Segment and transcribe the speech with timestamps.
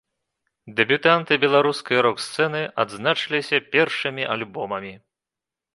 [0.77, 4.93] Дэбютанты беларускай рок-сцэны адзначыліся першымі альбомамі.